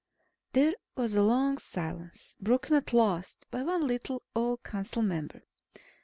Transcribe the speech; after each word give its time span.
There 0.53 0.73
was 0.97 1.13
a 1.13 1.21
long 1.21 1.59
silence, 1.59 2.35
broken 2.39 2.73
at 2.75 2.91
last 2.91 3.45
by 3.51 3.61
one 3.61 3.85
little, 3.85 4.23
old 4.35 4.63
council 4.63 5.03
member. 5.03 5.43